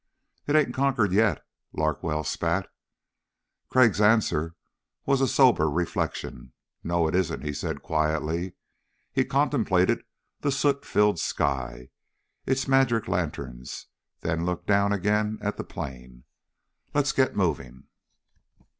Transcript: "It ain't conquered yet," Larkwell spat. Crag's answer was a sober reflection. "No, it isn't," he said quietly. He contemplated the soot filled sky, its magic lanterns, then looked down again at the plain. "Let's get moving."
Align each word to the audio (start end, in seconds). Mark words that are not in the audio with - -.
"It 0.47 0.55
ain't 0.55 0.73
conquered 0.73 1.11
yet," 1.11 1.45
Larkwell 1.73 2.23
spat. 2.23 2.67
Crag's 3.69 4.01
answer 4.01 4.55
was 5.05 5.21
a 5.21 5.27
sober 5.27 5.69
reflection. 5.69 6.53
"No, 6.83 7.07
it 7.07 7.13
isn't," 7.13 7.43
he 7.43 7.53
said 7.53 7.83
quietly. 7.83 8.53
He 9.11 9.23
contemplated 9.23 10.03
the 10.39 10.51
soot 10.51 10.85
filled 10.85 11.19
sky, 11.19 11.89
its 12.47 12.67
magic 12.67 13.07
lanterns, 13.07 13.89
then 14.21 14.43
looked 14.43 14.65
down 14.65 14.91
again 14.91 15.37
at 15.39 15.57
the 15.57 15.63
plain. 15.63 16.23
"Let's 16.95 17.11
get 17.11 17.35
moving." 17.35 17.83